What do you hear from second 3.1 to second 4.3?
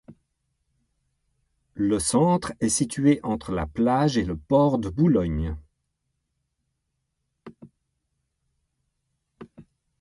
entre la plage et